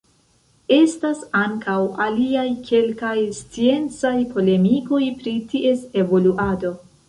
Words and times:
Estas 0.77 1.19
ankaŭ 1.41 1.75
aliaj 2.07 2.47
kelkaj 2.71 3.13
sciencaj 3.43 4.17
polemikoj 4.35 5.03
pri 5.23 5.39
ties 5.55 5.89
evoluado. 6.05 6.79